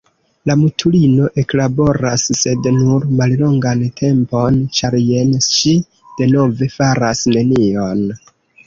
La 0.51 0.53
mutulino 0.59 1.27
eklaboras, 1.41 2.23
sed 2.39 2.71
nur 2.79 3.05
mallongan 3.21 3.85
tempon, 4.03 4.59
ĉar 4.79 4.99
jen 5.11 5.37
ŝi 5.53 5.79
denove 6.23 6.73
faras 6.81 7.25
nenion. 7.39 8.07